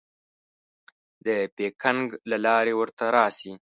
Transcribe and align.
د 1.25 1.27
پیکنګ 1.57 2.03
له 2.29 2.37
لارې 2.45 2.73
ورته 2.79 3.05
راسې. 3.15 3.51